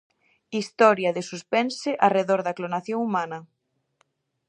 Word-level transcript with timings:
Historia 0.59 1.11
de 1.17 1.23
suspense 1.31 1.91
arredor 2.07 2.41
da 2.43 2.55
clonación 2.59 2.99
humana. 3.07 3.39